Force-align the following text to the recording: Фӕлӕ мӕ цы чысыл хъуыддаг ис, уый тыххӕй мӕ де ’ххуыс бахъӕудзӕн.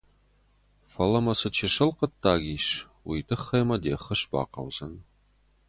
Фӕлӕ 0.91 1.19
мӕ 1.25 1.33
цы 1.39 1.49
чысыл 1.55 1.89
хъуыддаг 1.97 2.41
ис, 2.55 2.67
уый 3.07 3.21
тыххӕй 3.27 3.63
мӕ 3.67 3.75
де 3.83 3.93
’ххуыс 3.97 4.21
бахъӕудзӕн. 4.29 4.93